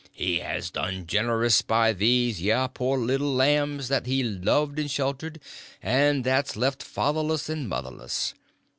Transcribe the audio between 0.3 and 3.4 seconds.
has done generous by these yer poor little